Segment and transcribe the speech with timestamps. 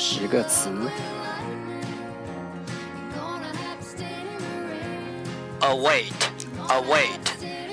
[0.00, 0.70] 十个词
[5.60, 6.12] ：await,
[6.68, 7.18] await,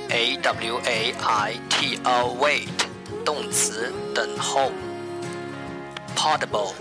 [0.09, 2.68] a w a i t, await，
[3.23, 4.72] 动词，等候
[6.16, 6.73] ；portable,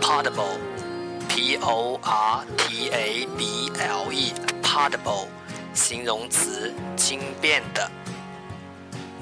[0.00, 0.56] portable,
[1.28, 5.26] p o r t a b l e, portable，
[5.74, 7.90] 形容词，轻便的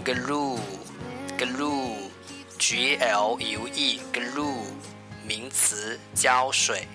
[0.05, 0.61] ；glue,
[1.37, 1.97] glue,
[2.57, 4.98] g l u e, glue。
[5.28, 6.88] 名词胶水，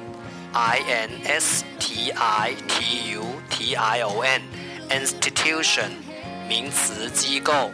[0.54, 4.42] I N S T I T U T I O N
[4.90, 5.92] institution
[6.50, 7.72] 名词机构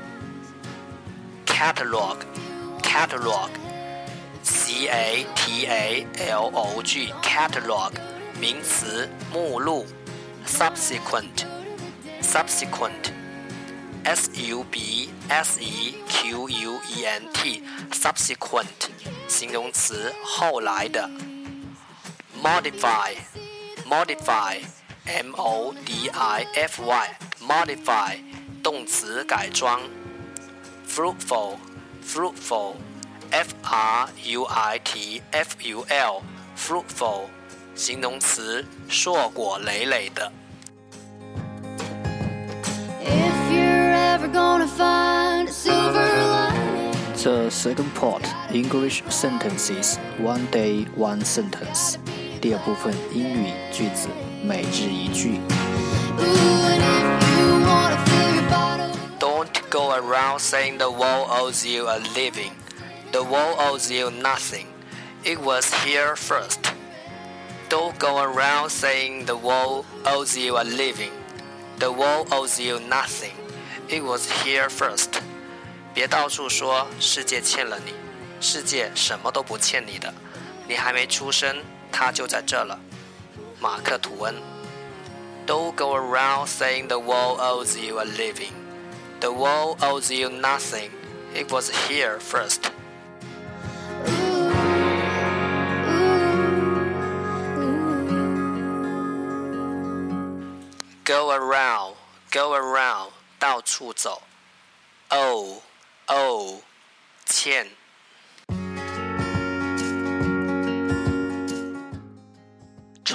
[1.45, 2.17] catalog
[2.83, 3.49] catalog
[4.43, 7.93] C A T A L O G catalog
[8.39, 9.87] 名词目录
[10.45, 11.45] subsequent
[12.21, 13.11] subsequent
[14.03, 18.89] S U B S E Q U E N T subsequent
[19.27, 21.09] 形容词后来的
[22.42, 23.14] modify
[23.86, 24.58] modify
[25.06, 27.08] m o d i f y
[27.40, 28.16] modify
[28.62, 29.80] 动词改装
[30.88, 31.56] fruitful
[32.04, 32.74] fruitful
[33.30, 36.22] f r u i t f u l
[36.56, 37.28] fruitful
[37.74, 40.30] 形容词硕果累累的
[47.22, 51.96] The second part English sentences one day one sentence
[52.47, 54.07] 第二部分英语句子
[54.41, 55.41] 每日一句。
[59.19, 62.53] Don't go around saying the world owes you a living.
[63.11, 64.67] The world owes you nothing.
[65.25, 66.59] It was here first.
[67.67, 71.11] Don't go around saying the world owes you a living.
[71.79, 73.35] The world owes you nothing.
[73.89, 75.19] It was here first.
[75.93, 77.91] 别到处说世界欠了你，
[78.39, 80.13] 世界什么都不欠你的，
[80.65, 81.57] 你还没出生。
[81.96, 82.78] 它就在这了，
[83.60, 84.34] 马克·吐温。
[85.46, 88.52] Don't go around saying the world owes you a living.
[89.20, 90.90] The world owes you nothing.
[91.34, 92.70] It was here first.
[101.04, 101.94] Go around,
[102.30, 104.22] go around，到处走。
[105.08, 105.62] Oh,
[106.06, 106.62] oh，
[107.26, 107.66] 欠。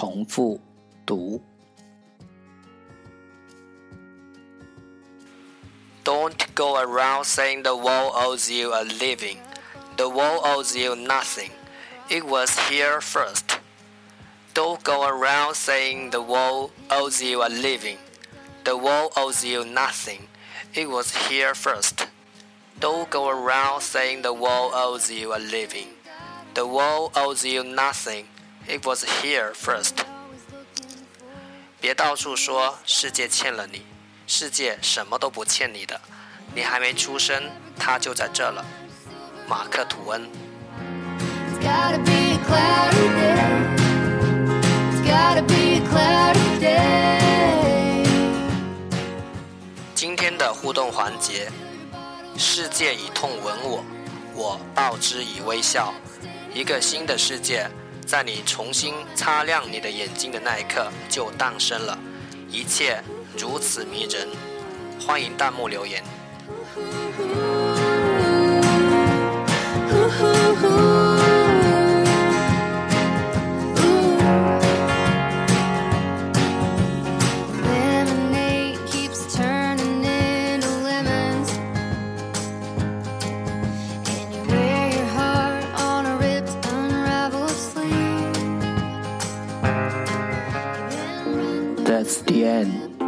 [0.02, 0.60] 重复
[1.06, 1.42] 读。
[6.04, 9.40] Don't go around saying the world owes you a living.
[9.98, 11.52] The world owes you nothing.
[12.10, 13.60] It was here first.
[14.54, 17.98] Don't go around saying the world owes you a living.
[18.64, 20.28] The world owes you nothing.
[20.74, 22.08] It was here first.
[22.80, 25.90] Don't go around saying the world owes you a living.
[26.54, 28.28] The world owes you nothing.
[28.69, 30.05] It was here first.
[31.81, 33.83] 别到处说世界欠了你，
[34.27, 36.01] 世界什么都不欠你的。
[36.55, 38.65] 你还没出生，它就在这了。
[39.49, 40.23] 马克·吐温。
[49.95, 51.51] 今天的互动环节：
[52.39, 53.85] 世界以痛吻我，
[54.35, 55.93] 我报之以微笑。
[56.55, 57.69] 一个新的世界。
[58.07, 61.99] 在你重新擦亮你的眼睛的那一刻，就诞生了，
[62.51, 63.03] 一切
[63.39, 64.29] 如此迷人。
[65.01, 66.03] 欢迎弹幕留言，